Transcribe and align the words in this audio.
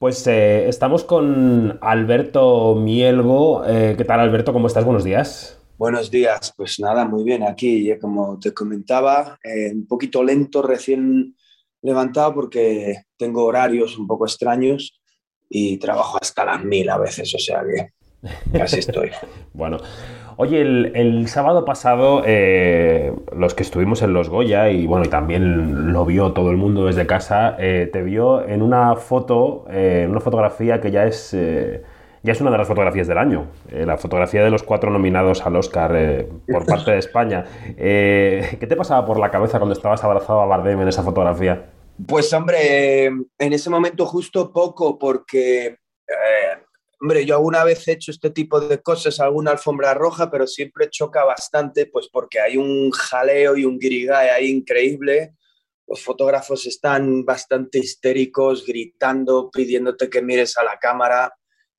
Pues 0.00 0.26
eh, 0.28 0.66
estamos 0.66 1.04
con 1.04 1.78
Alberto 1.82 2.74
Mielgo. 2.74 3.66
Eh, 3.66 3.96
¿Qué 3.98 4.04
tal, 4.06 4.20
Alberto? 4.20 4.50
¿Cómo 4.54 4.66
estás? 4.66 4.82
Buenos 4.82 5.04
días. 5.04 5.58
Buenos 5.76 6.10
días. 6.10 6.54
Pues 6.56 6.80
nada, 6.80 7.04
muy 7.04 7.22
bien. 7.22 7.42
Aquí, 7.42 7.92
como 8.00 8.38
te 8.40 8.54
comentaba, 8.54 9.38
eh, 9.44 9.72
un 9.74 9.86
poquito 9.86 10.24
lento, 10.24 10.62
recién 10.62 11.36
levantado 11.82 12.32
porque 12.32 13.02
tengo 13.18 13.44
horarios 13.44 13.98
un 13.98 14.06
poco 14.06 14.24
extraños 14.24 14.98
y 15.50 15.76
trabajo 15.76 16.16
hasta 16.18 16.46
las 16.46 16.64
mil 16.64 16.88
a 16.88 16.96
veces, 16.96 17.34
o 17.34 17.38
sea 17.38 17.62
que 17.62 18.58
así 18.58 18.78
estoy. 18.78 19.10
bueno, 19.52 19.76
Oye, 20.42 20.62
el, 20.62 21.28
sábado 21.28 21.66
pasado, 21.66 22.22
eh, 22.24 23.12
los 23.36 23.52
que 23.52 23.62
estuvimos 23.62 24.00
en 24.00 24.14
Los 24.14 24.30
Goya, 24.30 24.70
y 24.70 24.86
bueno, 24.86 25.04
y 25.04 25.08
también 25.10 25.92
lo 25.92 26.06
vio 26.06 26.32
todo 26.32 26.50
el 26.50 26.56
mundo 26.56 26.86
desde 26.86 27.06
casa, 27.06 27.56
eh, 27.58 27.90
te 27.92 28.00
vio 28.00 28.48
en 28.48 28.62
una 28.62 28.96
foto, 28.96 29.66
eh, 29.68 30.06
una 30.08 30.20
fotografía 30.20 30.80
que 30.80 30.90
ya 30.90 31.04
es, 31.04 31.32
ya 31.32 32.32
es 32.32 32.40
una 32.40 32.50
de 32.50 32.56
las 32.56 32.66
fotografías 32.66 33.06
del 33.06 33.18
año, 33.18 33.48
la 33.70 33.98
fotografía 33.98 34.42
de 34.42 34.48
los 34.48 34.62
cuatro 34.62 34.90
nominados 34.90 35.44
al 35.44 35.56
Oscar 35.56 36.24
por 36.50 36.64
parte 36.66 36.92
de 36.92 36.98
España. 37.00 37.44
¿Qué 37.76 38.66
te 38.66 38.76
pasaba 38.76 39.04
por 39.04 39.20
la 39.20 39.30
cabeza 39.30 39.58
cuando 39.58 39.74
estabas 39.74 40.02
abrazado 40.04 40.40
a 40.40 40.46
Bardem 40.46 40.80
en 40.80 40.88
esa 40.88 41.02
fotografía? 41.02 41.66
Pues 42.08 42.32
hombre, 42.32 43.04
en 43.04 43.52
ese 43.52 43.68
momento 43.68 44.06
justo 44.06 44.50
poco, 44.54 44.98
porque 44.98 45.76
Hombre, 47.02 47.24
yo 47.24 47.34
alguna 47.34 47.64
vez 47.64 47.88
he 47.88 47.92
hecho 47.92 48.10
este 48.10 48.28
tipo 48.28 48.60
de 48.60 48.82
cosas, 48.82 49.20
alguna 49.20 49.52
alfombra 49.52 49.94
roja, 49.94 50.30
pero 50.30 50.46
siempre 50.46 50.90
choca 50.90 51.24
bastante, 51.24 51.86
pues 51.86 52.08
porque 52.12 52.40
hay 52.40 52.58
un 52.58 52.90
jaleo 52.90 53.56
y 53.56 53.64
un 53.64 53.78
guirigay 53.78 54.28
ahí 54.28 54.50
increíble. 54.50 55.32
Los 55.86 56.02
fotógrafos 56.02 56.66
están 56.66 57.24
bastante 57.24 57.78
histéricos, 57.78 58.66
gritando, 58.66 59.50
pidiéndote 59.50 60.10
que 60.10 60.20
mires 60.20 60.58
a 60.58 60.62
la 60.62 60.78
cámara 60.78 61.32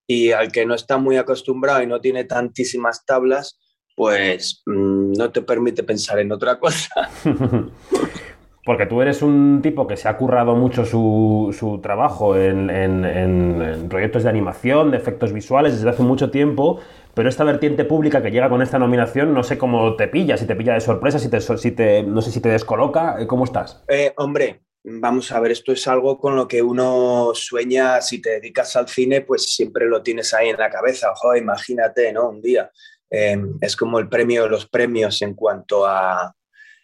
y 0.07 0.31
al 0.31 0.51
que 0.51 0.65
no 0.65 0.73
está 0.73 0.97
muy 0.97 1.17
acostumbrado 1.17 1.83
y 1.83 1.87
no 1.87 2.01
tiene 2.01 2.23
tantísimas 2.23 3.05
tablas, 3.05 3.59
pues 3.95 4.63
mm, 4.65 5.13
no 5.13 5.31
te 5.31 5.43
permite 5.43 5.83
pensar 5.83 6.17
en 6.17 6.31
otra 6.31 6.59
cosa. 6.59 6.89
Porque 8.63 8.85
tú 8.85 9.01
eres 9.01 9.23
un 9.23 9.61
tipo 9.63 9.87
que 9.87 9.97
se 9.97 10.07
ha 10.07 10.17
currado 10.17 10.55
mucho 10.55 10.85
su, 10.85 11.79
trabajo 11.81 12.37
en, 12.37 13.87
proyectos 13.89 14.23
de 14.23 14.29
animación, 14.29 14.91
de 14.91 14.97
efectos 14.97 15.33
visuales 15.33 15.73
desde 15.73 15.89
hace 15.89 16.03
mucho 16.03 16.29
tiempo, 16.29 16.79
pero 17.15 17.27
esta 17.27 17.43
vertiente 17.43 17.85
pública 17.85 18.21
que 18.21 18.29
llega 18.29 18.49
con 18.49 18.61
esta 18.61 18.77
nominación, 18.77 19.33
no 19.33 19.43
sé 19.43 19.57
cómo 19.57 19.95
te 19.95 20.07
pilla, 20.07 20.37
si 20.37 20.45
te 20.45 20.55
pilla 20.55 20.73
de 20.73 20.81
sorpresa, 20.81 21.17
si 21.17 21.29
te 21.29 22.03
no 22.03 22.21
sé 22.21 22.31
si 22.31 22.39
te 22.39 22.49
descoloca, 22.49 23.19
eh, 23.19 23.25
¿cómo 23.25 23.45
estás? 23.45 23.83
Eh, 23.87 24.13
hombre, 24.17 24.61
vamos 24.83 25.31
a 25.31 25.39
ver, 25.39 25.51
esto 25.51 25.71
es 25.71 25.87
algo 25.87 26.19
con 26.19 26.35
lo 26.35 26.47
que 26.47 26.61
uno 26.61 27.31
sueña, 27.33 27.99
si 28.01 28.21
te 28.21 28.31
dedicas 28.31 28.75
al 28.75 28.87
cine, 28.87 29.21
pues 29.21 29.53
siempre 29.55 29.87
lo 29.87 30.03
tienes 30.03 30.33
ahí 30.35 30.49
en 30.49 30.57
la 30.57 30.69
cabeza, 30.69 31.11
ojo, 31.11 31.35
imagínate, 31.35 32.13
¿no? 32.13 32.29
Un 32.29 32.41
día. 32.41 32.69
Eh, 33.09 33.37
es 33.59 33.75
como 33.75 33.99
el 33.99 34.07
premio 34.07 34.43
de 34.43 34.49
los 34.49 34.67
premios 34.67 35.21
en 35.21 35.33
cuanto 35.33 35.85
a, 35.85 36.33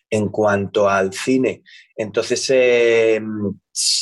en 0.09 0.29
cuanto 0.29 0.89
al 0.89 1.13
cine. 1.13 1.63
Entonces, 1.95 2.49
eh, 2.49 3.21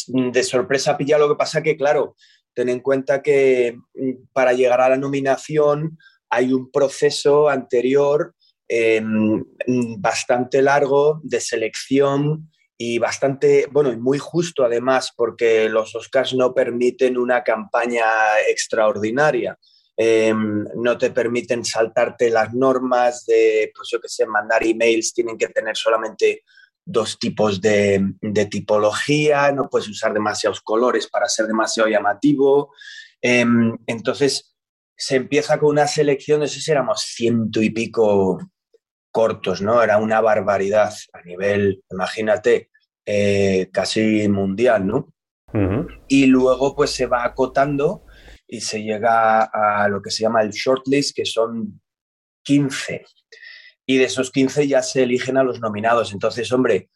de 0.08 0.44
sorpresa 0.44 0.98
pilla 0.98 1.18
lo 1.18 1.30
que 1.30 1.36
pasa 1.36 1.64
que, 1.64 1.78
claro, 1.78 2.16
ten 2.54 2.70
en 2.70 2.80
cuenta 2.80 3.22
que 3.22 3.78
mm, 3.94 4.28
para 4.34 4.54
llegar 4.54 4.82
a 4.82 4.90
la 4.90 4.98
nominación 4.98 5.98
hay 6.30 6.54
un 6.54 6.72
proceso 6.72 7.50
anterior 7.50 8.36
mm, 8.70 10.02
bastante 10.02 10.62
largo 10.62 11.22
de 11.24 11.40
selección 11.40 12.50
y 12.78 13.00
bastante, 13.00 13.68
bueno, 13.72 13.92
y 13.92 13.98
muy 13.98 14.18
justo 14.18 14.66
además, 14.66 15.14
porque 15.16 15.70
los 15.70 15.96
Oscars 15.96 16.34
no 16.34 16.54
permiten 16.54 17.18
una 17.18 17.44
campaña 17.44 18.06
extraordinaria. 18.50 19.58
Em, 19.98 20.66
no 20.76 20.98
te 20.98 21.12
permiten 21.12 21.64
saltarte 21.64 22.30
las 22.30 22.54
normas 22.54 23.26
de, 23.26 23.72
pues 23.74 23.88
yo 23.90 24.02
que 24.02 24.10
sé, 24.10 24.26
mandar 24.26 24.66
emails, 24.66 25.14
tienen 25.14 25.38
que 25.38 25.48
tener 25.48 25.78
solamente 25.78 26.44
dos 26.84 27.18
tipos 27.18 27.62
de, 27.62 28.14
tipología, 28.50 29.52
no 29.52 29.70
puedes 29.70 29.88
usar 29.88 30.14
demasiados 30.14 30.62
colores 30.62 31.08
para 31.08 31.30
ser 31.30 31.48
demasiado 31.48 31.90
llamativo. 31.90 32.74
Em, 33.22 33.76
entonces, 33.88 34.56
se 34.98 35.16
empieza 35.16 35.60
con 35.60 35.70
una 35.70 35.88
selección, 35.88 36.42
no 36.42 36.48
sé 36.48 36.62
si 36.62 36.72
éramos 36.72 37.02
ciento 37.02 37.62
y 37.62 37.70
pico 37.70 38.40
cortos, 39.12 39.62
¿no? 39.62 39.82
Era 39.82 39.98
una 39.98 40.20
barbaridad 40.20 40.94
a 41.14 41.22
nivel, 41.22 41.84
imagínate, 41.90 42.70
eh, 43.06 43.70
casi 43.72 44.28
mundial, 44.28 44.86
¿no? 44.86 45.14
Y 46.10 46.26
luego 46.26 46.76
pues 46.76 46.92
se 46.92 47.06
va 47.06 47.24
acotando 47.24 48.04
y 48.48 48.62
se 48.62 48.84
llega 48.84 49.44
a 49.44 49.88
lo 49.90 50.02
que 50.02 50.12
se 50.12 50.24
llama 50.24 50.42
el 50.42 50.52
shortlist, 50.52 51.16
que 51.16 51.26
son 51.26 51.82
15. 52.44 53.06
Y 53.88 53.98
de 53.98 54.06
esos 54.06 54.32
15 54.32 54.68
ya 54.68 54.82
se 54.82 55.04
eligen 55.04 55.38
a 55.38 55.44
los 55.44 55.60
nominados. 55.60 56.14
Entonces, 56.14 56.52
hombre, 56.52 56.90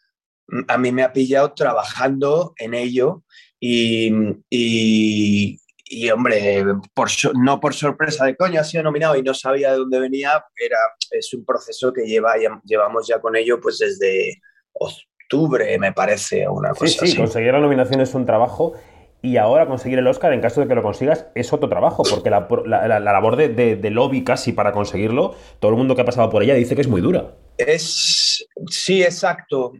a 0.67 0.77
mí 0.77 0.91
me 0.91 1.03
ha 1.03 1.13
pillado 1.13 1.53
trabajando 1.53 2.53
en 2.57 2.73
ello 2.73 3.23
y, 3.59 4.11
y, 4.49 6.09
hombre, 6.11 6.63
por, 6.93 7.09
no 7.35 7.59
por 7.59 7.73
sorpresa 7.73 8.25
de 8.25 8.35
coño, 8.35 8.61
ha 8.61 8.63
sido 8.63 8.83
nominado 8.83 9.15
y 9.15 9.23
no 9.23 9.33
sabía 9.33 9.71
de 9.71 9.77
dónde 9.77 9.99
venía, 9.99 10.43
era, 10.55 10.77
es 11.11 11.33
un 11.33 11.45
proceso 11.45 11.91
que 11.91 12.05
lleva, 12.05 12.35
llevamos 12.63 13.07
ya 13.07 13.19
con 13.19 13.35
ello 13.35 13.59
pues 13.59 13.79
desde 13.79 14.39
octubre, 14.73 15.77
me 15.77 15.93
parece, 15.93 16.47
una 16.47 16.69
cosa 16.69 17.05
sí, 17.05 17.11
sí, 17.11 17.17
conseguir 17.17 17.51
la 17.51 17.59
nominación 17.59 18.01
es 18.01 18.13
un 18.13 18.25
trabajo 18.25 18.73
y 19.21 19.37
ahora 19.37 19.67
conseguir 19.67 19.99
el 19.99 20.07
Oscar, 20.07 20.31
en 20.31 20.41
caso 20.41 20.61
de 20.61 20.67
que 20.67 20.75
lo 20.75 20.81
consigas, 20.81 21.27
es 21.35 21.51
otro 21.51 21.67
trabajo, 21.67 22.03
porque 22.09 22.29
la, 22.29 22.99
labor 22.99 23.35
de, 23.35 23.89
lobby 23.89 24.23
casi 24.23 24.53
para 24.53 24.71
conseguirlo, 24.71 25.35
todo 25.59 25.71
el 25.71 25.77
mundo 25.77 25.95
que 25.95 26.01
ha 26.01 26.05
pasado 26.05 26.29
por 26.29 26.41
ella 26.41 26.53
dice 26.53 26.75
que 26.75 26.81
es 26.81 26.87
muy 26.87 27.01
dura. 27.01 27.35
Es, 27.57 28.47
sí, 28.69 29.03
exacto. 29.03 29.73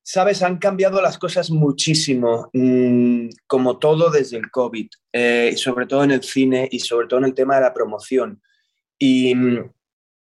Sabes, 0.00 0.42
han 0.42 0.58
cambiado 0.58 1.02
las 1.02 1.18
cosas 1.18 1.50
muchísimo, 1.50 2.48
mm, 2.52 3.28
como 3.46 3.78
todo 3.78 4.10
desde 4.10 4.36
el 4.38 4.50
COVID, 4.50 4.88
eh, 5.12 5.54
sobre 5.56 5.86
todo 5.86 6.04
en 6.04 6.12
el 6.12 6.22
cine 6.22 6.68
y 6.70 6.78
sobre 6.78 7.08
todo 7.08 7.18
en 7.18 7.26
el 7.26 7.34
tema 7.34 7.56
de 7.56 7.62
la 7.62 7.74
promoción. 7.74 8.40
Y 8.96 9.34
mm, 9.34 9.70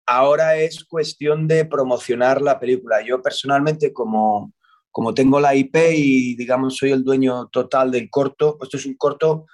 ahora 0.07 0.57
es 0.57 0.83
cuestión 0.83 1.47
de 1.47 1.63
promocionar 1.65 2.41
la 2.41 2.59
película. 2.59 3.01
Yo 3.05 3.21
personalmente, 3.21 3.93
como, 3.93 4.51
como 4.97 5.13
tengo 5.13 5.39
la 5.39 5.53
IP 5.53 5.75
y 5.93 6.35
digamos 6.35 6.77
soy 6.77 6.91
el 6.91 7.03
dueño 7.03 7.49
total 7.49 7.91
del 7.91 8.09
corto, 8.09 8.57
esto 8.63 8.77
es 8.77 8.85
un 8.87 8.95
corto 8.95 9.45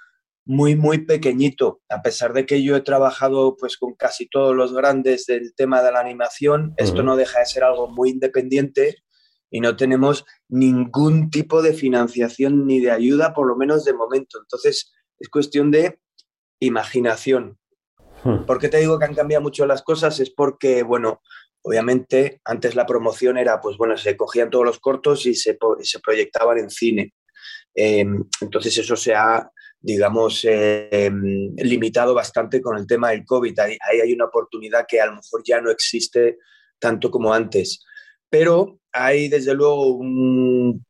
muy, 0.46 0.74
muy 0.74 1.04
pequeñito, 1.04 1.82
a 1.90 2.00
pesar 2.00 2.32
de 2.32 2.46
que 2.46 2.62
yo 2.62 2.74
he 2.74 2.80
trabajado 2.80 3.54
pues 3.58 3.76
con 3.76 3.92
casi 3.92 4.26
todos 4.26 4.56
los 4.56 4.72
grandes 4.72 5.26
del 5.26 5.54
tema 5.54 5.82
de 5.82 5.92
la 5.92 6.00
animación, 6.00 6.72
esto 6.78 7.02
no 7.02 7.14
deja 7.14 7.40
de 7.40 7.44
ser 7.44 7.62
algo 7.62 7.88
muy 7.88 8.08
independiente 8.08 9.04
y 9.50 9.60
no 9.60 9.76
tenemos 9.76 10.24
ningún 10.48 11.28
tipo 11.28 11.60
de 11.60 11.74
financiación 11.74 12.66
ni 12.66 12.80
de 12.80 12.92
ayuda, 12.92 13.34
por 13.34 13.46
lo 13.46 13.54
menos 13.54 13.84
de 13.84 13.92
momento. 13.92 14.38
Entonces, 14.40 14.94
es 15.18 15.28
cuestión 15.28 15.70
de 15.70 16.00
imaginación. 16.58 17.58
Hmm. 18.22 18.46
¿Por 18.46 18.58
qué 18.58 18.70
te 18.70 18.78
digo 18.78 18.98
que 18.98 19.04
han 19.04 19.14
cambiado 19.14 19.42
mucho 19.42 19.66
las 19.66 19.82
cosas? 19.82 20.20
Es 20.20 20.30
porque, 20.30 20.82
bueno, 20.82 21.20
Obviamente, 21.66 22.42
antes 22.44 22.74
la 22.74 22.84
promoción 22.84 23.38
era, 23.38 23.58
pues 23.58 23.78
bueno, 23.78 23.96
se 23.96 24.18
cogían 24.18 24.50
todos 24.50 24.66
los 24.66 24.80
cortos 24.80 25.24
y 25.24 25.34
se, 25.34 25.56
se 25.80 26.00
proyectaban 26.00 26.58
en 26.58 26.68
cine. 26.68 27.14
Em, 27.74 28.22
entonces 28.42 28.76
eso 28.76 28.96
se 28.96 29.14
ha, 29.14 29.50
digamos, 29.80 30.44
em, 30.44 31.54
limitado 31.56 32.12
bastante 32.12 32.60
con 32.60 32.76
el 32.76 32.86
tema 32.86 33.10
del 33.10 33.24
COVID. 33.24 33.58
Ahí, 33.60 33.78
ahí, 33.80 34.00
hay 34.00 34.12
una 34.12 34.26
oportunidad 34.26 34.84
que 34.86 35.00
a 35.00 35.06
lo 35.06 35.16
mejor 35.16 35.42
ya 35.42 35.60
no 35.62 35.70
existe 35.70 36.36
tanto 36.78 37.10
como 37.10 37.32
antes. 37.32 37.82
Pero 38.28 38.78
hay 38.92 39.28
desde 39.28 39.54
luego 39.54 39.96
un 39.96 40.84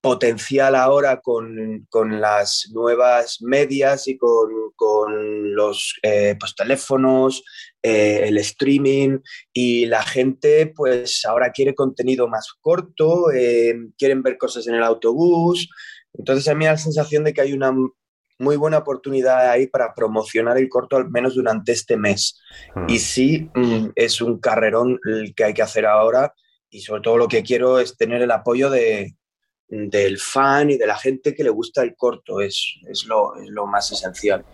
potencial 0.00 0.74
ahora 0.74 1.20
con, 1.20 1.86
con 1.90 2.20
las 2.20 2.70
nuevas 2.72 3.42
medias 3.42 4.08
y 4.08 4.16
con, 4.16 4.50
con 4.74 5.54
los 5.54 5.98
eh, 6.02 6.36
pues, 6.40 6.54
teléfonos, 6.54 7.44
eh, 7.82 8.22
el 8.24 8.38
streaming 8.38 9.18
y 9.52 9.86
la 9.86 10.02
gente 10.02 10.72
pues 10.74 11.24
ahora 11.26 11.52
quiere 11.52 11.74
contenido 11.74 12.28
más 12.28 12.48
corto, 12.60 13.30
eh, 13.30 13.74
quieren 13.98 14.22
ver 14.22 14.38
cosas 14.38 14.66
en 14.66 14.74
el 14.74 14.82
autobús. 14.82 15.68
Entonces 16.14 16.48
a 16.48 16.54
mí 16.54 16.60
me 16.60 16.64
da 16.66 16.72
la 16.72 16.78
sensación 16.78 17.24
de 17.24 17.34
que 17.34 17.42
hay 17.42 17.52
una 17.52 17.74
muy 18.38 18.56
buena 18.56 18.78
oportunidad 18.78 19.50
ahí 19.50 19.66
para 19.66 19.94
promocionar 19.94 20.56
el 20.56 20.70
corto 20.70 20.96
al 20.96 21.10
menos 21.10 21.34
durante 21.34 21.72
este 21.72 21.98
mes. 21.98 22.40
Hmm. 22.74 22.88
Y 22.88 22.98
sí, 22.98 23.50
mm, 23.54 23.88
es 23.94 24.22
un 24.22 24.40
carrerón 24.40 24.98
el 25.04 25.34
que 25.34 25.44
hay 25.44 25.54
que 25.54 25.62
hacer 25.62 25.84
ahora 25.84 26.32
y 26.70 26.80
sobre 26.80 27.02
todo 27.02 27.18
lo 27.18 27.28
que 27.28 27.42
quiero 27.42 27.78
es 27.78 27.96
tener 27.98 28.22
el 28.22 28.30
apoyo 28.30 28.70
de, 28.70 29.14
del 29.70 30.18
fan 30.18 30.70
y 30.70 30.76
de 30.76 30.86
la 30.86 30.96
gente 30.96 31.34
que 31.34 31.44
le 31.44 31.50
gusta 31.50 31.82
el 31.82 31.94
corto, 31.94 32.40
es, 32.40 32.78
es, 32.88 33.06
lo, 33.06 33.66
más 33.66 33.90
esencial. 33.92 34.44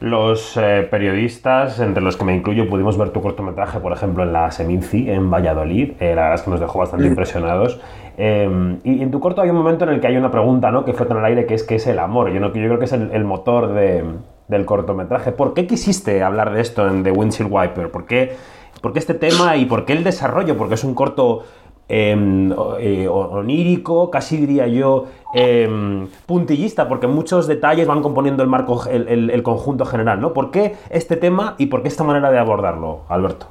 Los 0.00 0.56
eh, 0.56 0.86
periodistas, 0.90 1.80
entre 1.80 2.02
los 2.02 2.16
que 2.16 2.24
me 2.24 2.34
incluyo, 2.34 2.68
pudimos 2.68 2.96
ver 2.96 3.10
tu 3.10 3.20
cortometraje, 3.20 3.80
por 3.80 3.92
ejemplo, 3.92 4.22
en 4.22 4.32
la 4.32 4.50
Seminci, 4.50 5.10
en 5.10 5.30
Valladolid. 5.30 5.92
Eh, 6.00 6.14
la 6.14 6.22
verdad 6.22 6.34
es 6.34 6.42
que 6.42 6.50
nos 6.50 6.60
dejó 6.60 6.78
bastante 6.78 7.06
mm. 7.06 7.08
impresionados. 7.08 7.80
Em, 8.16 8.78
y 8.84 9.02
en 9.02 9.10
tu 9.10 9.18
corto 9.18 9.42
hay 9.42 9.50
un 9.50 9.56
momento 9.56 9.84
en 9.84 9.90
el 9.90 10.00
que 10.00 10.06
hay 10.06 10.16
una 10.16 10.30
pregunta, 10.30 10.70
¿no? 10.70 10.84
Que 10.84 10.92
flota 10.92 11.14
en 11.14 11.20
el 11.20 11.24
aire, 11.24 11.46
que 11.46 11.54
es 11.54 11.64
¿qué 11.64 11.76
es 11.76 11.86
el 11.86 11.98
amor? 11.98 12.30
Yo, 12.32 12.38
no, 12.38 12.48
yo 12.48 12.52
creo 12.52 12.78
que 12.78 12.84
es 12.84 12.92
el, 12.92 13.24
motor 13.24 13.74
del 13.74 14.66
cortometraje. 14.66 15.32
¿Por 15.32 15.54
qué 15.54 15.66
quisiste 15.66 16.22
hablar 16.22 16.52
de 16.52 16.60
esto 16.60 16.86
en 16.86 17.02
The 17.02 17.10
Windshield 17.10 17.50
Wiper? 17.50 17.90
¿Por 17.90 18.06
qué, 18.06 18.36
¿Por 18.80 18.92
qué 18.92 19.00
este 19.00 19.14
tema 19.14 19.56
y 19.56 19.64
por 19.64 19.84
qué 19.84 19.94
el 19.94 20.04
desarrollo? 20.04 20.56
Porque 20.56 20.74
es 20.74 20.84
un 20.84 20.94
corto 20.94 21.44
eh, 21.88 23.06
onírico, 23.08 24.10
casi 24.10 24.38
diría 24.38 24.66
yo 24.66 25.06
em, 25.34 26.08
puntillista, 26.26 26.88
porque 26.88 27.06
muchos 27.06 27.46
detalles 27.46 27.86
van 27.86 28.02
componiendo 28.02 28.42
el 28.42 28.48
marco, 28.48 28.84
el, 28.88 29.42
conjunto 29.42 29.84
general, 29.84 30.20
¿no? 30.20 30.32
¿Por 30.32 30.50
qué 30.50 30.76
este 30.90 31.16
tema 31.16 31.56
y 31.58 31.66
por 31.66 31.82
qué 31.82 31.88
esta 31.88 32.04
manera 32.04 32.30
de 32.30 32.38
abordarlo, 32.38 33.04
Alberto? 33.08 33.48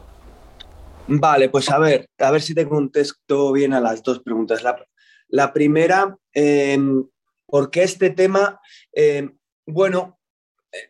Vale, 1.07 1.49
pues 1.49 1.69
a 1.69 1.77
ver, 1.77 2.09
a 2.17 2.31
ver 2.31 2.41
si 2.41 2.55
te 2.55 2.67
contesto 2.67 3.51
bien 3.51 3.73
a 3.73 3.81
las 3.81 4.01
dos 4.01 4.19
preguntas. 4.19 4.63
La, 5.27 5.53
primera, 5.53 6.17
em, 6.33 7.05
¿por 7.45 7.69
qué 7.69 7.83
este 7.83 8.09
tema? 8.09 8.59
bueno, 9.65 10.19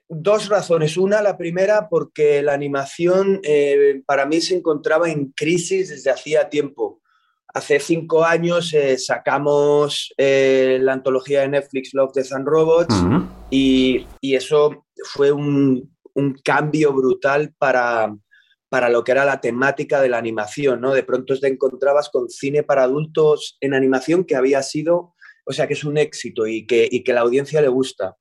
dos 0.08 0.50
razones. 0.50 0.98
Una, 0.98 1.22
la 1.22 1.38
primera, 1.38 1.90
porque 1.90 2.42
la 2.42 2.54
animación 2.54 3.40
eh, 3.44 4.02
para 4.06 4.26
mí 4.26 4.42
se 4.42 4.56
encontraba 4.56 5.10
en 5.10 5.32
crisis 5.32 5.90
desde 5.90 6.12
hacía 6.12 6.50
tiempo. 6.50 7.02
Hace 7.54 7.80
cinco 7.80 8.26
años 8.26 8.74
eh, 8.74 8.98
sacamos 8.98 10.12
eh, 10.18 10.80
la 10.82 10.94
antología 10.94 11.42
de 11.42 11.50
Netflix 11.50 11.94
Love, 11.94 12.12
Death 12.14 12.32
and 12.32 12.48
Robots 12.48 12.96
y, 13.52 14.08
eso 14.22 14.88
fue 15.14 15.32
un, 15.32 15.92
cambio 16.44 16.94
brutal 16.94 17.54
para, 17.60 18.16
para 18.70 18.90
lo 18.90 19.04
que 19.04 19.12
era 19.12 19.24
la 19.24 19.40
temática 19.40 20.02
de 20.02 20.10
la 20.10 20.18
animación, 20.18 20.82
¿no? 20.82 20.94
De 20.94 21.04
pronto 21.04 21.40
te 21.40 21.48
encontrabas 21.48 22.10
con 22.10 22.28
cine 22.28 22.64
para 22.64 22.84
adultos 22.84 23.58
en 23.62 23.76
animación 23.76 24.24
que 24.24 24.36
había 24.36 24.64
sido, 24.64 25.14
o 25.46 25.54
sea, 25.54 25.68
que 25.68 25.74
es 25.74 25.84
un 25.84 26.00
éxito 26.00 26.48
y 26.48 26.66
que, 26.66 26.88
y 26.90 27.04
que 27.04 27.14
la 27.14 27.22
audiencia 27.22 27.62
le 27.62 27.68
gusta. 27.68 28.18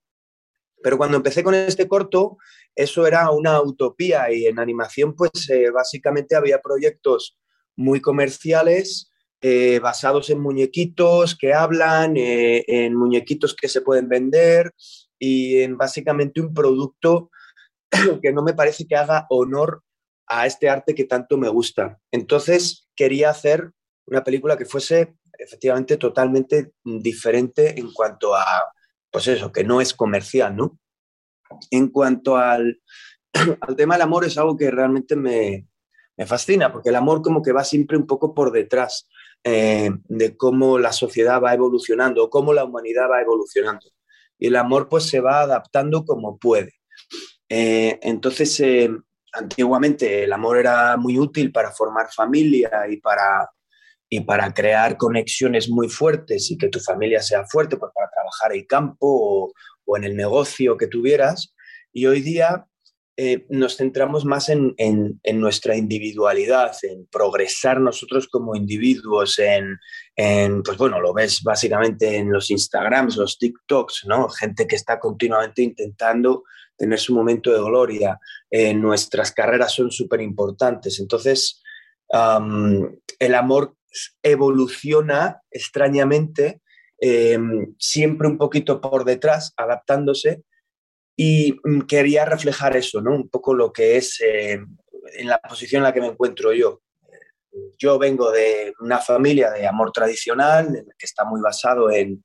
Pero 0.83 0.99
cuando 0.99 1.17
empecé 1.17 1.43
con 1.43 1.55
este 1.55 1.89
corto, 1.89 2.37
eso 2.75 3.07
era 3.07 3.31
una 3.31 3.63
utopía 3.63 4.31
y 4.31 4.47
en 4.47 4.59
animación, 4.59 5.15
pues 5.15 5.49
eh, 5.49 5.71
básicamente 5.71 6.37
había 6.37 6.61
proyectos 6.61 7.39
muy 7.77 8.03
comerciales 8.03 9.12
eh, 9.43 9.81
basados 9.81 10.31
en 10.31 10.41
muñequitos 10.41 11.37
que 11.37 11.53
hablan, 11.53 12.17
eh, 12.17 12.65
en 12.69 12.95
muñequitos 12.95 13.55
que 13.55 13.69
se 13.69 13.81
pueden 13.81 14.09
vender 14.09 14.73
y 15.19 15.63
en 15.63 15.77
básicamente 15.77 16.41
un 16.41 16.55
producto 16.55 17.31
que 18.23 18.33
no 18.33 18.43
me 18.43 18.55
parece 18.55 18.87
que 18.87 18.97
haga 18.97 19.27
honor 19.31 19.83
a 20.29 20.47
este 20.47 20.69
arte 20.69 20.95
que 20.95 21.05
tanto 21.05 21.37
me 21.39 21.49
gusta. 21.49 21.99
Entonces 22.13 22.89
quería 22.95 23.31
hacer 23.31 23.73
una 24.07 24.23
película 24.23 24.57
que 24.57 24.65
fuese 24.65 25.17
efectivamente 25.39 25.97
totalmente 25.97 26.73
diferente 26.85 27.79
en 27.79 27.93
cuanto 27.93 28.35
a, 28.35 28.45
pues 29.11 29.27
eso, 29.29 29.51
que 29.51 29.65
no 29.65 29.81
es 29.81 29.93
comercial, 29.93 30.55
¿no? 30.55 30.79
En 31.71 31.89
cuanto 31.89 32.37
al, 32.37 32.81
al 33.61 33.77
tema 33.77 33.95
del 33.95 34.03
amor 34.03 34.25
es 34.25 34.39
algo 34.39 34.57
que 34.57 34.71
realmente 34.71 35.17
me, 35.17 35.67
me 36.17 36.27
fascina, 36.27 36.73
porque 36.73 36.91
el 36.91 36.97
amor 36.97 37.23
como 37.23 37.43
que 37.43 37.53
va 37.53 37.65
siempre 37.65 37.97
un 37.97 38.07
poco 38.07 38.35
por 38.35 38.53
detrás. 38.53 39.09
Eh, 39.45 39.91
de 40.05 40.37
cómo 40.37 40.79
la 40.79 40.93
sociedad 40.93 41.43
va 41.43 41.53
evolucionando, 41.53 42.31
cómo 42.31 42.53
la 42.53 42.65
humanidad 42.65 43.11
va 43.11 43.21
evolucionando. 43.21 43.87
Y 44.39 44.47
el 44.49 44.57
amor 44.57 44.89
pues 44.89 45.09
se 45.09 45.21
va 45.21 45.41
adaptando 45.41 46.05
como 46.05 46.39
puede. 46.39 46.75
Eh, 47.49 47.99
entonces, 48.03 48.59
eh, 48.61 48.91
antiguamente 49.33 50.25
el 50.25 50.33
amor 50.33 50.59
era 50.59 50.97
muy 50.97 51.19
útil 51.19 51.51
para 51.51 51.73
formar 51.73 52.13
familia 52.13 52.71
y 52.89 52.99
para, 52.99 53.51
y 54.09 54.21
para 54.21 54.53
crear 54.55 54.97
conexiones 54.97 55.69
muy 55.69 55.89
fuertes 55.89 56.51
y 56.51 56.57
que 56.57 56.69
tu 56.69 56.79
familia 56.79 57.21
sea 57.21 57.45
fuerte 57.45 57.77
pues, 57.77 57.91
para 57.95 58.11
trabajar 58.11 58.53
el 58.53 58.67
campo 58.67 59.07
o, 59.09 59.53
o 59.85 59.97
en 59.97 60.05
el 60.05 60.17
negocio 60.17 60.77
que 60.77 60.87
tuvieras. 60.87 61.55
Y 61.93 62.07
hoy 62.07 62.21
día 62.21 62.67
eh, 63.17 63.45
nos 63.51 63.77
centramos 63.77 64.25
más 64.25 64.49
en, 64.49 64.75
nuestra 65.35 65.77
individualidad, 65.77 66.73
en 66.83 67.07
progresar 67.07 67.81
nosotros 67.81 68.27
como 68.29 68.57
individuos, 68.57 69.39
en, 69.39 69.79
pues 70.63 70.79
bueno, 70.79 71.01
lo 71.01 71.13
ves 71.13 71.43
básicamente 71.43 72.17
en 72.17 72.33
los 72.33 72.51
Instagrams, 72.51 73.17
los 73.17 73.39
TikToks, 73.39 74.05
¿no? 74.07 74.29
Gente 74.31 74.67
que 74.67 74.77
está 74.77 74.99
continuamente 74.99 75.63
intentando 75.63 76.45
tener 76.77 76.99
su 76.99 77.15
momento 77.15 77.53
de 77.53 77.61
gloria. 77.61 78.19
nuestras 78.75 79.33
carreras 79.33 79.75
son 79.75 79.91
súper 79.91 80.21
importantes. 80.23 80.99
Entonces, 80.99 81.63
el 83.19 83.35
amor 83.35 83.77
evoluciona 84.23 85.41
extrañamente, 85.51 86.63
em, 86.99 87.75
siempre 87.79 88.29
un 88.29 88.39
poquito 88.39 88.81
por 88.81 89.05
detrás, 89.05 89.53
adaptándose 89.57 90.43
y 91.17 91.59
mm, 91.63 91.83
quería 91.83 92.25
reflejar 92.25 92.77
eso, 92.77 93.01
¿no? 93.01 93.15
Un 93.15 93.29
poco 93.29 93.55
lo 93.55 93.73
que 93.73 93.97
es 93.97 94.21
eh, 94.21 94.61
en 95.15 95.29
la 95.29 95.39
posición 95.39 95.81
en 95.81 95.85
la 95.85 95.93
que 95.93 96.01
me 96.01 96.09
encuentro 96.09 96.53
yo. 96.53 96.81
Yo 97.77 97.99
vengo 97.99 98.31
de 98.31 98.73
una 98.81 98.99
familia 98.99 99.51
de 99.51 99.67
amor 99.67 99.93
tradicional, 99.93 100.85
que 100.99 101.07
está 101.07 101.25
muy 101.25 101.41
basado 101.41 101.91
en, 101.91 102.25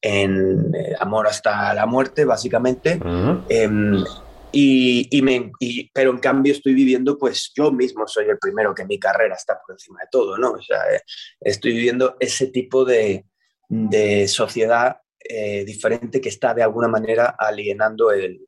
en 0.00 0.72
eh, 0.74 0.94
amor 1.00 1.26
hasta 1.26 1.74
la 1.74 1.86
muerte, 1.86 2.24
básicamente. 2.24 3.00
Em, 3.48 4.04
y, 4.52 5.20
me, 5.22 5.50
pero 5.92 6.10
en 6.10 6.18
cambio 6.18 6.52
estoy 6.52 6.74
viviendo, 6.74 7.18
pues 7.18 7.52
yo 7.54 7.72
mismo 7.72 8.06
soy 8.06 8.26
el 8.26 8.38
primero 8.38 8.74
que 8.74 8.84
mi 8.84 8.98
carrera 8.98 9.34
está 9.34 9.60
por 9.60 9.74
encima 9.74 10.00
de 10.00 10.08
todo, 10.10 10.38
¿no? 10.38 10.52
O 10.52 10.62
sea, 10.62 10.78
eh, 10.94 11.02
estoy 11.40 11.72
viviendo 11.72 12.16
ese 12.20 12.46
tipo 12.48 12.84
de, 12.84 13.24
de 13.68 14.28
sociedad 14.28 14.98
eh, 15.32 15.64
diferente 15.64 16.20
que 16.20 16.28
está 16.28 16.54
de 16.54 16.62
alguna 16.62 16.88
manera 16.88 17.36
alienando 17.38 18.10
el, 18.10 18.40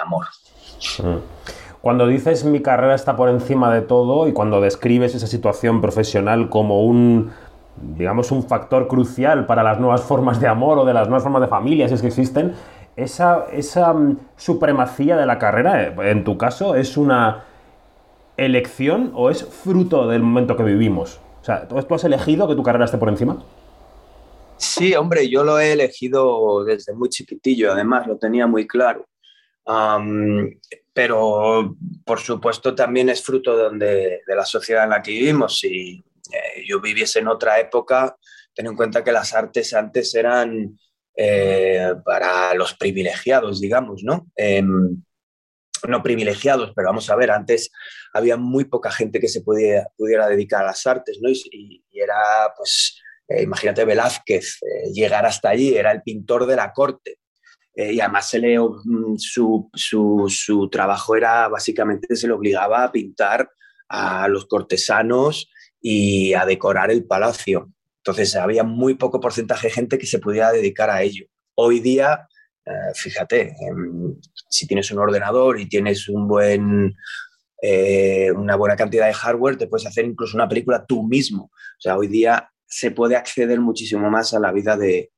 amor. 0.00 0.26
Mm. 1.02 1.16
Cuando 1.82 2.06
dices 2.06 2.44
mi 2.44 2.60
carrera 2.60 2.94
está 2.94 3.14
por 3.16 3.28
encima 3.28 3.74
de 3.74 3.82
todo 3.82 4.26
y 4.26 4.32
cuando 4.32 4.60
describes 4.60 5.14
esa 5.14 5.26
situación 5.26 5.80
profesional 5.80 6.48
como 6.48 6.84
un, 6.84 7.30
digamos, 7.76 8.30
un 8.30 8.42
factor 8.42 8.88
crucial 8.88 9.44
para 9.44 9.62
las 9.62 9.80
nuevas 9.80 10.02
formas 10.02 10.40
de 10.40 10.46
amor 10.46 10.78
o 10.78 10.84
de 10.84 10.94
las 10.94 11.08
nuevas 11.08 11.22
formas 11.22 11.42
de 11.42 11.48
familia, 11.48 11.88
si 11.88 11.94
es 11.94 12.00
que 12.00 12.08
existen, 12.08 12.54
esa, 12.96 13.46
esa 13.52 13.92
mm, 13.92 14.18
supremacía 14.36 15.16
de 15.16 15.26
la 15.26 15.38
carrera, 15.38 15.82
eh, 15.82 15.94
en 16.10 16.24
tu 16.24 16.38
caso, 16.38 16.74
es 16.74 16.96
una 16.96 17.44
elección 18.38 19.12
o 19.14 19.28
es 19.28 19.44
fruto 19.44 20.08
del 20.08 20.22
momento 20.22 20.56
que 20.56 20.62
vivimos? 20.62 21.20
O 21.42 21.44
sea, 21.44 21.68
¿tú 21.68 21.94
has 21.94 22.04
elegido 22.04 22.48
que 22.48 22.54
tu 22.54 22.62
carrera 22.62 22.86
esté 22.86 22.96
por 22.96 23.10
encima? 23.10 23.42
Sí, 24.60 24.94
hombre, 24.94 25.26
yo 25.30 25.42
lo 25.42 25.58
he 25.58 25.72
elegido 25.72 26.64
desde 26.64 26.92
muy 26.92 27.08
chiquitillo, 27.08 27.72
además 27.72 28.06
lo 28.06 28.18
tenía 28.18 28.46
muy 28.46 28.66
claro. 28.66 29.08
pero 30.92 31.76
por 32.04 32.20
supuesto 32.20 32.74
también 32.74 33.08
es 33.08 33.22
fruto 33.22 33.70
de, 33.70 34.20
la 34.26 34.44
sociedad 34.44 34.84
en 34.84 34.90
la 34.90 35.00
que 35.00 35.12
vivimos. 35.12 35.58
Si 35.60 36.04
eh, 36.30 36.64
yo 36.68 36.78
viviese 36.78 37.20
en 37.20 37.28
otra 37.28 37.58
época, 37.58 38.14
ten 38.54 38.66
en 38.66 38.76
cuenta 38.76 39.02
que 39.02 39.12
las 39.12 39.32
artes 39.34 39.72
antes 39.72 40.14
eran 40.14 40.78
eh, 41.16 41.94
para 42.04 42.52
los 42.52 42.74
privilegiados, 42.74 43.62
digamos, 43.62 44.02
¿no? 44.04 44.30
Em, 44.36 45.02
no 45.88 46.02
privilegiados, 46.02 46.72
pero 46.76 46.88
vamos 46.88 47.08
a 47.08 47.16
ver, 47.16 47.30
antes 47.30 47.70
había 48.12 48.36
muy 48.36 48.66
poca 48.66 48.90
gente 48.90 49.20
que 49.20 49.28
se 49.28 49.40
pudiera, 49.40 49.88
pudiera 49.96 50.28
dedicar 50.28 50.62
a 50.62 50.66
las 50.66 50.86
artes, 50.86 51.18
¿no? 51.22 51.30
y 51.30 51.82
era 51.92 52.52
pues 52.54 53.00
eh, 53.30 53.42
imagínate 53.44 53.84
Velázquez, 53.84 54.58
eh, 54.62 54.90
llegar 54.92 55.24
hasta 55.24 55.50
allí, 55.50 55.74
era 55.74 55.92
el 55.92 56.02
pintor 56.02 56.46
de 56.46 56.56
la 56.56 56.72
corte. 56.72 57.18
Eh, 57.74 57.92
y 57.92 58.00
además 58.00 58.34
mm, 58.34 59.16
su, 59.16 59.70
su, 59.72 60.68
trabajo 60.70 61.14
era 61.14 61.46
básicamente 61.48 62.16
se 62.16 62.26
le 62.26 62.32
obligaba 62.32 62.82
a 62.82 62.90
pintar 62.90 63.48
a 63.88 64.26
los 64.26 64.46
cortesanos 64.46 65.48
y 65.80 66.34
a 66.34 66.44
decorar 66.44 66.90
el 66.90 67.04
palacio. 67.04 67.72
Entonces 67.98 68.34
había 68.34 68.64
muy 68.64 68.94
poco 68.94 69.20
porcentaje 69.20 69.68
de 69.68 69.74
gente 69.74 69.98
que 69.98 70.06
se 70.06 70.18
pudiera 70.18 70.50
dedicar 70.50 70.90
a 70.90 71.02
ello. 71.02 71.26
Hoy 71.54 71.80
día, 71.80 72.26
fíjate, 72.94 73.54
em, 73.60 74.16
si 74.48 74.66
tienes 74.66 74.90
un 74.90 74.98
ordenador 74.98 75.60
y 75.60 75.68
tienes 75.68 76.08
un 76.08 76.26
buen, 76.26 76.94
una 78.36 78.56
buena 78.56 78.76
cantidad 78.76 79.06
de 79.06 79.14
hardware, 79.14 79.56
te 79.58 79.66
puedes 79.66 79.86
hacer 79.86 80.04
incluso 80.04 80.36
una 80.36 80.48
película 80.48 80.84
tú 80.86 81.02
mismo. 81.02 81.44
O 81.44 81.80
sea, 81.80 81.96
hoy 81.98 82.08
día 82.08 82.50
se 82.70 82.92
puede 82.92 83.16
acceder 83.16 83.60
muchísimo 83.60 84.08
más 84.08 84.32
a 84.32 84.38
la 84.38 84.52
vida 84.52 84.76
de, 84.76 85.10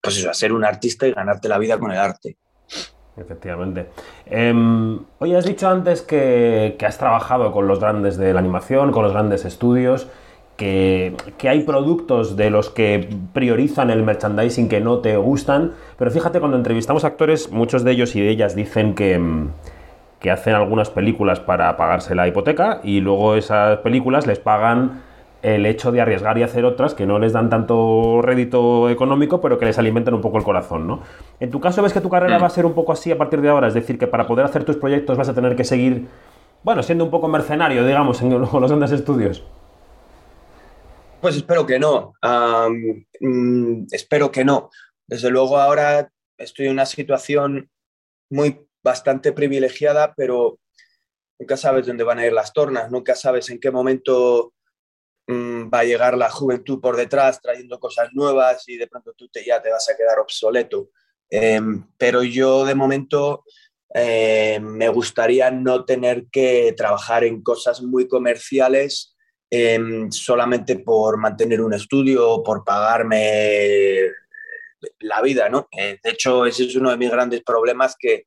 pues 0.00 0.16
eso, 0.16 0.30
a 0.30 0.34
ser 0.34 0.52
un 0.52 0.64
artista 0.64 1.06
y 1.06 1.12
ganarte 1.12 1.48
la 1.48 1.58
vida 1.58 1.78
con 1.78 1.92
el 1.92 1.98
arte. 1.98 2.38
Efectivamente. 3.16 3.88
Eh, 4.24 4.98
hoy 5.18 5.34
has 5.34 5.44
dicho 5.44 5.68
antes 5.68 6.00
que, 6.00 6.76
has 6.80 6.96
trabajado 6.96 7.52
con 7.52 7.68
los 7.68 7.78
grandes 7.78 8.16
de 8.16 8.32
la 8.32 8.40
animación, 8.40 8.90
con 8.90 9.02
los 9.02 9.12
grandes 9.12 9.44
estudios, 9.44 10.08
que, 10.56 11.14
hay 11.42 11.62
productos 11.64 12.36
de 12.36 12.48
los 12.48 12.70
que 12.70 13.06
priorizan 13.34 13.90
el 13.90 14.02
merchandising 14.02 14.70
que 14.70 14.80
no 14.80 15.00
te 15.00 15.18
gustan, 15.18 15.74
pero 15.98 16.10
fíjate, 16.10 16.40
cuando 16.40 16.56
entrevistamos 16.56 17.04
actores, 17.04 17.50
muchos 17.50 17.84
de 17.84 17.92
ellos 17.92 18.16
y 18.16 18.20
de 18.22 18.30
ellas 18.30 18.56
dicen 18.56 18.94
que 18.94 20.30
hacen 20.30 20.54
algunas 20.54 20.88
películas 20.88 21.40
para 21.40 21.76
pagarse 21.76 22.14
la 22.14 22.26
hipoteca 22.26 22.80
y 22.82 23.00
luego 23.00 23.34
esas 23.34 23.78
películas 23.80 24.26
les 24.26 24.38
pagan 24.38 25.09
el 25.42 25.64
hecho 25.66 25.90
de 25.90 26.00
arriesgar 26.00 26.36
y 26.38 26.42
hacer 26.42 26.64
otras 26.64 26.94
que 26.94 27.06
no 27.06 27.18
les 27.18 27.32
dan 27.32 27.48
tanto 27.48 28.20
rédito 28.22 28.90
económico, 28.90 29.40
pero 29.40 29.58
que 29.58 29.64
les 29.64 29.78
alimentan 29.78 30.14
un 30.14 30.20
poco 30.20 30.38
el 30.38 30.44
corazón, 30.44 30.86
¿no? 30.86 31.02
En 31.38 31.50
tu 31.50 31.60
caso, 31.60 31.82
¿ves 31.82 31.92
que 31.92 32.00
tu 32.00 32.10
carrera 32.10 32.38
mm. 32.38 32.42
va 32.42 32.46
a 32.46 32.50
ser 32.50 32.66
un 32.66 32.74
poco 32.74 32.92
así 32.92 33.10
a 33.10 33.18
partir 33.18 33.40
de 33.40 33.48
ahora? 33.48 33.68
Es 33.68 33.74
decir, 33.74 33.98
que 33.98 34.06
para 34.06 34.26
poder 34.26 34.44
hacer 34.44 34.64
tus 34.64 34.76
proyectos 34.76 35.16
vas 35.16 35.28
a 35.28 35.34
tener 35.34 35.56
que 35.56 35.64
seguir, 35.64 36.08
bueno, 36.62 36.82
siendo 36.82 37.04
un 37.04 37.10
poco 37.10 37.28
mercenario, 37.28 37.86
digamos, 37.86 38.20
en 38.22 38.30
los 38.40 38.50
grandes 38.50 38.92
estudios. 38.92 39.44
Pues 41.20 41.36
espero 41.36 41.66
que 41.66 41.78
no. 41.78 42.14
Mm, 43.20 43.86
espero 43.90 44.30
que 44.30 44.44
no. 44.44 44.70
Desde 45.06 45.30
luego 45.30 45.58
ahora 45.58 46.10
estoy 46.38 46.66
en 46.66 46.72
una 46.72 46.86
situación 46.86 47.70
muy 48.30 48.66
bastante 48.82 49.32
privilegiada, 49.32 50.14
pero 50.16 50.58
nunca 51.38 51.56
sabes 51.56 51.86
dónde 51.86 52.04
van 52.04 52.18
a 52.18 52.26
ir 52.26 52.32
las 52.32 52.52
tornas, 52.52 52.90
nunca 52.90 53.14
sabes 53.14 53.50
en 53.50 53.60
qué 53.60 53.70
momento 53.70 54.54
va 55.30 55.80
a 55.80 55.84
llegar 55.84 56.16
la 56.16 56.30
juventud 56.30 56.80
por 56.80 56.96
detrás 56.96 57.40
trayendo 57.40 57.78
cosas 57.78 58.10
nuevas 58.12 58.68
y 58.68 58.76
de 58.76 58.86
pronto 58.86 59.12
tú 59.14 59.28
te, 59.28 59.44
ya 59.44 59.60
te 59.60 59.70
vas 59.70 59.88
a 59.88 59.96
quedar 59.96 60.18
obsoleto. 60.18 60.90
Em, 61.28 61.84
pero 61.96 62.22
yo 62.22 62.64
de 62.64 62.74
momento 62.74 63.44
em, 63.94 64.62
me 64.64 64.88
gustaría 64.88 65.50
no 65.50 65.84
tener 65.84 66.26
que 66.30 66.74
trabajar 66.76 67.24
en 67.24 67.42
cosas 67.42 67.82
muy 67.82 68.08
comerciales 68.08 69.16
em, 69.50 70.10
solamente 70.10 70.78
por 70.78 71.18
mantener 71.18 71.60
un 71.60 71.74
estudio 71.74 72.28
o 72.28 72.42
por 72.42 72.64
pagarme 72.64 74.08
la 75.00 75.20
vida, 75.22 75.48
¿no? 75.48 75.68
Eh, 75.76 75.98
de 76.02 76.10
hecho, 76.10 76.46
ese 76.46 76.64
es 76.64 76.76
uno 76.76 76.90
de 76.90 76.96
mis 76.96 77.10
grandes 77.10 77.42
problemas 77.42 77.96
que 77.98 78.26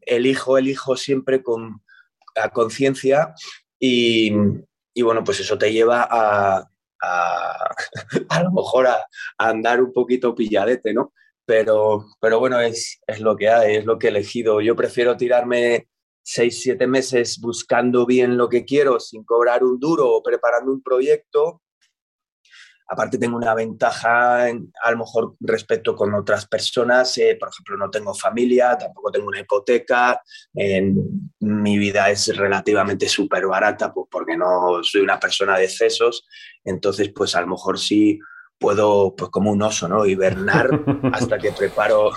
elijo, 0.00 0.58
elijo 0.58 0.96
siempre 0.96 1.42
con 1.42 1.82
conciencia 2.52 3.34
y, 3.78 4.32
bueno, 5.00 5.24
pues 5.24 5.40
eso 5.40 5.56
te 5.56 5.72
lleva 5.72 6.06
a, 6.10 6.68
a, 7.02 7.74
lo 8.42 8.52
mejor 8.52 8.86
a, 8.86 9.06
andar 9.38 9.82
un 9.82 9.92
poquito 9.92 10.34
pilladete, 10.34 10.92
¿no? 10.92 11.14
Pero, 11.46 12.06
pero 12.20 12.38
bueno, 12.38 12.60
es, 12.60 13.00
es 13.06 13.20
lo 13.20 13.36
que 13.36 13.48
hay, 13.48 13.76
es 13.76 13.86
lo 13.86 13.98
que 13.98 14.08
he 14.08 14.10
elegido. 14.10 14.60
Yo 14.60 14.76
prefiero 14.76 15.16
tirarme 15.16 15.88
seis, 16.22 16.60
siete 16.62 16.86
meses 16.86 17.40
buscando 17.40 18.04
bien 18.06 18.36
lo 18.36 18.48
que 18.48 18.64
quiero 18.64 19.00
sin 19.00 19.24
cobrar 19.24 19.64
un 19.64 19.80
duro 19.80 20.10
o 20.10 20.22
preparando 20.22 20.72
un 20.72 20.82
proyecto 20.82 21.61
Aparte 22.92 23.16
tengo 23.16 23.38
una 23.38 23.54
ventaja 23.54 24.44
a 24.44 24.90
lo 24.90 24.98
mejor 24.98 25.34
respecto 25.40 25.96
con 25.96 26.12
otras 26.12 26.46
personas, 26.46 27.16
eh, 27.16 27.38
por 27.40 27.48
ejemplo, 27.48 27.78
no 27.78 27.88
tengo 27.88 28.12
familia, 28.12 28.76
tampoco 28.76 29.10
tengo 29.10 29.28
una 29.28 29.40
hipoteca, 29.40 30.20
mi 31.40 31.78
vida 31.78 32.10
es 32.10 32.36
relativamente 32.36 33.08
súper 33.08 33.46
barata 33.46 33.94
pues 33.94 34.08
porque 34.10 34.36
no 34.36 34.82
soy 34.82 35.00
una 35.00 35.18
persona 35.18 35.56
de 35.56 35.64
excesos, 35.64 36.26
entonces 36.64 37.10
pues 37.14 37.34
a 37.34 37.40
lo 37.40 37.46
mejor 37.46 37.78
sí 37.78 38.20
puedo, 38.58 39.16
pues 39.16 39.30
como 39.30 39.50
un 39.50 39.62
oso, 39.62 39.88
¿no? 39.88 40.04
Hibernar 40.04 40.68
hasta 41.14 41.38
que 41.38 41.52
preparo 41.52 42.10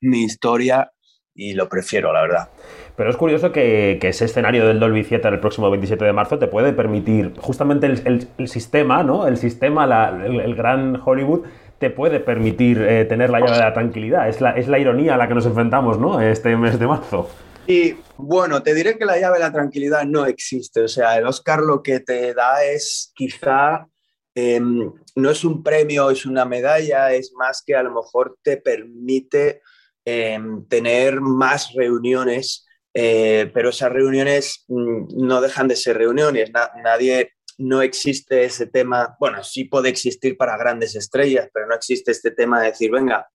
mi 0.00 0.24
historia 0.24 0.90
y 1.34 1.54
lo 1.54 1.68
prefiero, 1.68 2.12
la 2.12 2.22
verdad. 2.22 2.48
Pero 2.96 3.10
es 3.10 3.16
curioso 3.16 3.52
que, 3.52 3.98
ese 4.02 4.26
escenario 4.26 4.66
del 4.66 4.78
Dolby 4.78 5.02
Theater 5.02 5.32
el 5.32 5.40
próximo 5.40 5.70
27 5.70 6.04
de 6.04 6.12
marzo 6.12 6.38
te 6.38 6.46
puede 6.46 6.72
permitir, 6.72 7.34
justamente 7.38 7.86
el, 7.86 8.48
sistema, 8.48 9.02
¿no? 9.02 9.26
El 9.26 9.38
sistema, 9.38 9.84
el, 10.24 10.54
gran 10.54 11.00
Hollywood, 11.02 11.46
te 11.78 11.90
puede 11.90 12.20
permitir 12.20 12.80
eh, 12.82 13.04
tener 13.06 13.30
la 13.30 13.40
llave 13.40 13.52
de 13.52 13.58
la 13.58 13.72
tranquilidad. 13.72 14.28
Es 14.28 14.40
la, 14.40 14.50
es 14.52 14.68
la 14.68 14.78
ironía 14.78 15.14
a 15.14 15.16
la 15.16 15.26
que 15.26 15.34
nos 15.34 15.46
enfrentamos, 15.46 15.98
¿no? 15.98 16.20
Este 16.20 16.56
mes 16.56 16.78
de 16.78 16.86
marzo. 16.86 17.28
Y 17.66 17.94
bueno, 18.16 18.62
te 18.62 18.74
diré 18.74 18.98
que 18.98 19.04
la 19.04 19.18
llave 19.18 19.38
de 19.38 19.44
la 19.44 19.52
tranquilidad 19.52 20.04
no 20.04 20.26
existe. 20.26 20.82
O 20.82 20.88
sea, 20.88 21.16
el 21.16 21.26
Oscar 21.26 21.60
lo 21.60 21.82
que 21.82 22.00
te 22.00 22.34
da 22.34 22.64
es 22.64 23.12
quizá, 23.14 23.86
em, 24.34 24.92
no 25.16 25.30
es 25.30 25.44
un 25.44 25.62
premio, 25.62 26.10
es 26.10 26.26
una 26.26 26.44
medalla, 26.44 27.12
es 27.12 27.32
más 27.34 27.62
que 27.64 27.74
a 27.74 27.82
lo 27.82 27.92
mejor 27.92 28.36
te 28.42 28.56
permite 28.56 29.62
em, 30.04 30.66
tener 30.68 31.20
más 31.20 31.72
reuniones 31.74 32.66
eh, 32.94 33.50
pero 33.54 33.70
esas 33.70 33.90
reuniones 33.90 34.64
mm, 34.68 35.26
no 35.26 35.40
dejan 35.40 35.68
de 35.68 35.76
ser 35.76 35.96
reuniones. 35.96 36.50
nadie, 36.82 37.32
no 37.58 37.82
existe 37.82 38.44
ese 38.44 38.66
tema, 38.66 39.16
bueno, 39.20 39.42
sí 39.44 39.64
puede 39.64 39.88
existir 39.88 40.36
para 40.36 40.56
grandes 40.56 40.94
estrellas, 40.96 41.48
pero 41.52 41.66
no 41.66 41.74
existe 41.74 42.10
este 42.10 42.30
tema 42.30 42.60
de 42.60 42.68
decir, 42.68 42.90
venga, 42.90 43.28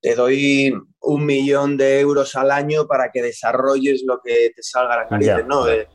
te 0.00 0.14
doy 0.14 0.74
un 1.00 1.26
millón 1.26 1.76
de 1.76 2.00
euros 2.00 2.34
al 2.36 2.50
año 2.50 2.86
para 2.86 3.10
que 3.10 3.22
desarrolles 3.22 4.02
lo 4.06 4.20
que 4.22 4.52
te 4.54 4.62
salga 4.62 4.94
a 4.94 4.96
la 5.04 5.10
nariz. 5.10 5.46
No, 5.46 5.68
eh, 5.68 5.88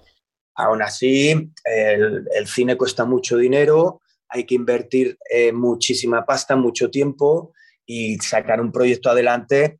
aún 0.56 0.82
así, 0.82 1.52
el, 1.66 2.48
cine 2.48 2.78
cuesta 2.78 3.06
mucho 3.06 3.38
dinero, 3.38 4.02
hay 4.28 4.46
que 4.46 4.56
invertir 4.56 5.18
eh, 5.30 5.52
muchísima 5.52 6.26
pasta, 6.26 6.56
mucho 6.56 6.90
tiempo 6.90 7.54
y 7.86 8.18
sacar 8.20 8.62
un 8.62 8.72
proyecto 8.72 9.10
adelante 9.10 9.80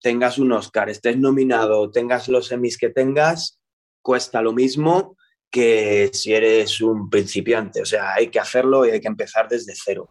tengas 0.00 0.38
un 0.38 0.52
Oscar, 0.52 0.88
estés 0.88 1.18
nominado, 1.18 1.90
tengas 1.90 2.28
los 2.28 2.46
semis 2.46 2.78
que 2.78 2.90
tengas, 2.90 3.60
cuesta 4.02 4.42
lo 4.42 4.52
mismo 4.52 5.16
que 5.50 6.10
si 6.12 6.32
eres 6.32 6.80
un 6.80 7.10
principiante. 7.10 7.82
O 7.82 7.84
sea, 7.84 8.14
hay 8.14 8.28
que 8.28 8.38
hacerlo 8.38 8.86
y 8.86 8.90
hay 8.90 9.00
que 9.00 9.08
empezar 9.08 9.48
desde 9.48 9.72
cero. 9.74 10.08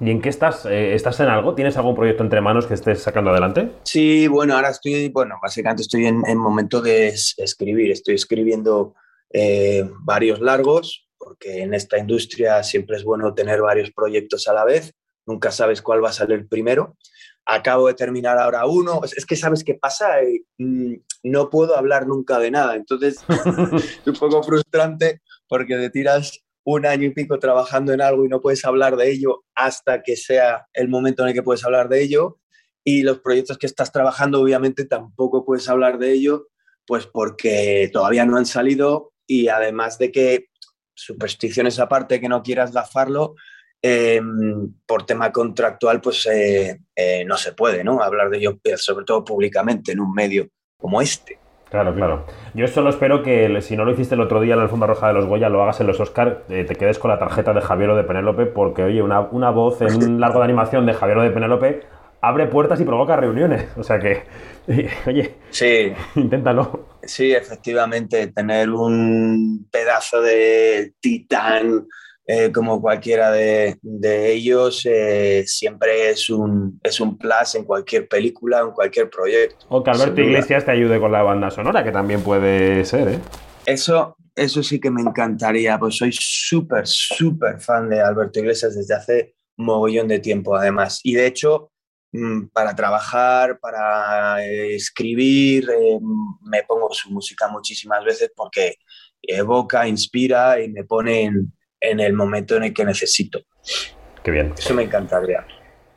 ¿Y 0.00 0.10
en 0.10 0.20
qué 0.20 0.28
estás? 0.28 0.66
Eh, 0.66 0.94
¿Estás 0.94 1.20
en 1.20 1.28
algo? 1.28 1.54
¿Tienes 1.54 1.76
algún 1.76 1.94
proyecto 1.94 2.24
entre 2.24 2.40
manos 2.40 2.66
que 2.66 2.74
estés 2.74 3.00
sacando 3.00 3.30
adelante? 3.30 3.70
Sí, 3.84 4.26
bueno, 4.26 4.56
ahora 4.56 4.70
estoy, 4.70 5.08
bueno, 5.10 5.36
básicamente 5.40 5.82
estoy 5.82 6.06
en, 6.06 6.38
momento 6.38 6.80
de 6.82 7.08
escribir. 7.08 7.92
Estoy 7.92 8.16
escribiendo 8.16 8.94
eh, 9.32 9.88
varios 10.00 10.40
largos, 10.40 11.08
porque 11.16 11.62
en 11.62 11.72
esta 11.72 11.98
industria 11.98 12.64
siempre 12.64 12.96
es 12.96 13.04
bueno 13.04 13.32
tener 13.32 13.62
varios 13.62 13.92
proyectos 13.92 14.48
a 14.48 14.54
la 14.54 14.64
vez. 14.64 14.92
Nunca 15.24 15.52
sabes 15.52 15.80
cuál 15.80 16.04
va 16.04 16.08
a 16.08 16.12
salir 16.12 16.48
primero 16.48 16.96
acabo 17.46 17.88
de 17.88 17.94
terminar 17.94 18.38
ahora 18.38 18.66
uno, 18.66 19.00
es 19.04 19.26
que 19.26 19.36
sabes 19.36 19.64
qué 19.64 19.74
pasa, 19.74 20.16
mm, 20.58 20.94
no 21.24 21.50
puedo 21.50 21.76
hablar 21.76 22.06
nunca 22.06 22.38
de 22.38 22.50
nada, 22.50 22.76
entonces 22.76 23.18
es 24.00 24.06
un 24.06 24.14
poco 24.14 24.42
frustrante 24.42 25.20
porque 25.48 25.76
te 25.76 25.90
tiras 25.90 26.44
un 26.64 26.86
año 26.86 27.04
y 27.06 27.10
pico 27.10 27.38
trabajando 27.38 27.92
en 27.92 28.00
algo 28.00 28.24
y 28.24 28.28
no 28.28 28.40
puedes 28.40 28.64
hablar 28.64 28.96
de 28.96 29.10
ello 29.10 29.44
hasta 29.54 30.02
que 30.02 30.16
sea 30.16 30.66
el 30.72 30.88
momento 30.88 31.22
en 31.22 31.28
el 31.28 31.34
que 31.34 31.42
puedes 31.42 31.64
hablar 31.64 31.88
de 31.88 32.02
ello. 32.02 32.38
Y 32.82 33.02
los 33.02 33.20
proyectos 33.20 33.58
que 33.58 33.66
estás 33.66 33.92
trabajando 33.92 34.40
obviamente 34.40 34.86
tampoco 34.86 35.44
puedes 35.44 35.68
hablar 35.68 35.98
de 35.98 36.12
ello 36.12 36.48
pues 36.86 37.06
porque 37.06 37.90
todavía 37.92 38.24
no 38.24 38.36
han 38.36 38.46
salido. 38.46 39.12
Y 39.26 39.48
además 39.48 39.98
de 39.98 40.12
que 40.12 40.46
supersticiones 40.94 41.78
aparte 41.78 42.20
que 42.20 42.28
no 42.28 42.42
quieras 42.42 42.72
gafarlo, 42.72 43.34
Em, 43.86 44.72
por 44.86 45.04
tema 45.04 45.30
contractual, 45.30 46.00
pues 46.00 46.24
eh, 46.24 46.80
eh, 46.96 47.22
no 47.26 47.36
se 47.36 47.52
puede, 47.52 47.84
¿no? 47.84 48.02
Hablar 48.02 48.30
de 48.30 48.38
ello, 48.38 48.58
eh, 48.64 48.78
sobre 48.78 49.04
todo 49.04 49.22
públicamente, 49.22 49.92
en 49.92 50.00
un 50.00 50.10
medio 50.14 50.48
como 50.78 51.02
este. 51.02 51.38
Claro, 51.68 51.94
claro. 51.94 52.24
Yo 52.54 52.66
solo 52.66 52.88
espero 52.88 53.22
que 53.22 53.60
si 53.60 53.76
no 53.76 53.84
lo 53.84 53.92
hiciste 53.92 54.14
el 54.14 54.22
otro 54.22 54.40
día 54.40 54.54
en 54.54 54.60
la 54.60 54.62
alfombra 54.62 54.86
roja 54.86 55.08
de 55.08 55.12
los 55.12 55.26
Goya, 55.26 55.50
lo 55.50 55.62
hagas 55.62 55.82
en 55.82 55.86
los 55.86 56.00
Oscar, 56.00 56.44
te 56.48 56.64
quedes 56.64 56.98
con 56.98 57.10
la 57.10 57.18
tarjeta 57.18 57.52
de 57.52 57.60
Javier 57.60 57.90
o 57.90 57.96
de 57.96 58.04
Penélope, 58.04 58.46
porque 58.46 58.84
oye, 58.84 59.02
una, 59.02 59.20
una 59.20 59.50
voz 59.50 59.82
en 59.82 60.02
un 60.02 60.18
largo 60.18 60.38
de 60.38 60.44
animación 60.46 60.86
de 60.86 60.94
Javier 60.94 61.18
o 61.18 61.22
de 61.22 61.30
Penélope 61.30 61.82
abre 62.22 62.46
puertas 62.46 62.80
y 62.80 62.84
provoca 62.84 63.16
reuniones. 63.16 63.66
O 63.76 63.82
sea 63.82 63.98
que, 63.98 64.22
oye, 65.06 65.34
sí. 65.50 65.92
inténtalo. 66.14 66.88
Sí, 67.02 67.34
efectivamente, 67.34 68.28
tener 68.28 68.70
un 68.70 69.68
pedazo 69.70 70.22
de 70.22 70.94
titán 71.00 71.86
eh, 72.26 72.50
como 72.50 72.80
cualquiera 72.80 73.30
de, 73.30 73.76
ellos, 74.02 74.86
eh, 74.86 75.44
siempre 75.46 76.08
es 76.08 76.30
un, 76.30 76.80
es 76.82 76.98
un 76.98 77.18
plus 77.18 77.54
en 77.54 77.64
cualquier 77.64 78.08
película, 78.08 78.60
en 78.60 78.70
cualquier 78.70 79.10
proyecto. 79.10 79.66
O 79.68 79.82
que 79.82 79.90
Alberto 79.90 80.22
Iglesias 80.22 80.64
te 80.64 80.70
ayude 80.70 80.98
con 80.98 81.12
la 81.12 81.22
banda 81.22 81.50
sonora, 81.50 81.84
que 81.84 81.92
también 81.92 82.22
puede 82.22 82.82
ser, 82.86 83.08
¿eh? 83.08 83.18
Eso, 83.66 84.16
eso 84.34 84.62
sí 84.62 84.80
que 84.80 84.90
me 84.90 85.02
encantaría, 85.02 85.78
pues 85.78 85.96
soy 85.96 86.12
súper, 86.12 86.86
súper 86.86 87.60
fan 87.60 87.90
de 87.90 88.00
Alberto 88.00 88.40
Iglesias 88.40 88.74
desde 88.74 88.94
hace 88.94 89.34
mogollón 89.58 90.08
de 90.08 90.20
tiempo, 90.20 90.56
además. 90.56 91.00
Y 91.02 91.14
de 91.14 91.26
hecho, 91.26 91.72
mm, 92.12 92.46
para 92.54 92.74
trabajar, 92.74 93.58
para 93.60 94.42
escribir, 94.46 95.68
me 96.40 96.62
pongo 96.62 96.88
su 96.90 97.10
música 97.10 97.48
muchísimas 97.48 98.02
veces 98.02 98.32
porque 98.34 98.76
evoca, 99.20 99.86
inspira 99.86 100.60
y 100.62 100.70
me 100.70 100.84
pone 100.84 101.22
en 101.24 101.52
en 101.90 102.00
el 102.00 102.12
momento 102.12 102.56
en 102.56 102.64
el 102.64 102.74
que 102.74 102.84
necesito. 102.84 103.40
Qué 104.22 104.30
bien. 104.30 104.54
Eso 104.56 104.74
me 104.74 104.82
encantaría. 104.82 105.44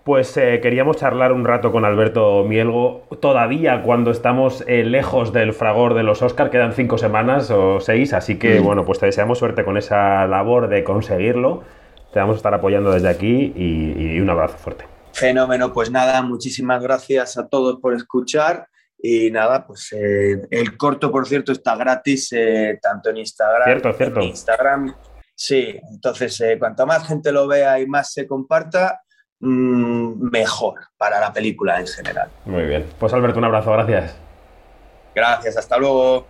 Pues 0.08 0.38
eh, 0.38 0.60
queríamos 0.62 0.96
charlar 0.96 1.34
un 1.34 1.44
rato 1.44 1.72
con 1.74 1.84
Alberto 1.84 2.46
Mielgo. 2.46 3.06
Todavía 3.22 3.84
cuando 3.84 4.12
estamos 4.12 4.64
eh, 4.66 4.86
lejos 4.86 5.34
del 5.34 5.54
fragor 5.54 5.96
de 5.96 6.04
los 6.04 6.22
Oscar, 6.22 6.50
quedan 6.50 6.72
cinco 6.72 6.98
semanas 6.98 7.52
o 7.52 7.82
seis, 7.82 8.14
así 8.14 8.40
que 8.40 8.62
mm. 8.62 8.64
bueno, 8.64 8.86
pues 8.86 9.00
te 9.00 9.06
deseamos 9.06 9.40
suerte 9.40 9.66
con 9.66 9.76
esa 9.76 10.26
labor 10.26 10.70
de 10.70 10.86
conseguirlo. 10.86 11.64
Te 12.14 12.20
vamos 12.20 12.36
a 12.36 12.38
estar 12.38 12.54
apoyando 12.54 12.92
desde 12.92 13.10
aquí 13.10 13.52
y, 13.54 14.18
un 14.22 14.30
abrazo 14.30 14.58
fuerte. 14.58 14.86
Fenómeno, 15.12 15.74
pues 15.74 15.92
nada, 15.92 16.22
muchísimas 16.22 16.82
gracias 16.82 17.38
a 17.38 17.50
todos 17.50 17.82
por 17.82 17.94
escuchar. 17.94 18.68
Y 18.98 19.30
nada, 19.30 19.68
pues 19.68 19.92
eh, 19.92 20.42
el 20.52 20.78
corto, 20.78 21.12
por 21.12 21.28
cierto, 21.28 21.52
está 21.52 21.76
gratis 21.76 22.34
tanto 22.82 23.10
en 23.10 23.18
Instagram, 23.18 23.66
cierto, 23.66 23.92
cierto. 23.92 24.20
En 24.22 24.28
Instagram 24.28 24.96
Sí, 25.40 25.80
entonces 25.92 26.42
eh, 26.42 26.58
cuanto 26.58 26.88
más 26.88 27.08
gente 27.08 27.32
lo 27.32 27.46
vea 27.48 27.80
y 27.80 27.86
más 27.86 28.12
se 28.12 28.26
comparta, 28.26 29.04
mm, 29.40 30.32
mejor 30.32 30.80
para 30.98 31.20
la 31.20 31.32
película 31.32 31.80
en 31.80 31.86
general. 31.86 32.32
Muy 32.46 32.64
bien. 32.64 32.88
Pues 32.98 33.14
Alberto, 33.14 33.38
un 33.38 33.46
abrazo, 33.46 33.72
gracias. 33.72 34.16
Gracias, 35.14 35.56
hasta 35.56 35.78
luego. 35.78 36.26